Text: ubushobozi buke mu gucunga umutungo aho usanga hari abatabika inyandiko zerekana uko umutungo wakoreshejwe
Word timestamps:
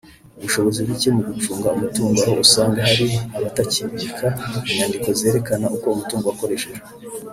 ubushobozi 0.37 0.79
buke 0.87 1.09
mu 1.15 1.21
gucunga 1.29 1.67
umutungo 1.75 2.17
aho 2.25 2.33
usanga 2.45 2.79
hari 2.87 3.07
abatabika 3.37 4.25
inyandiko 4.69 5.07
zerekana 5.19 5.65
uko 5.75 5.85
umutungo 5.93 6.25
wakoreshejwe 6.31 6.87